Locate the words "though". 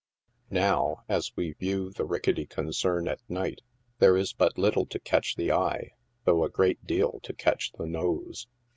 6.25-6.43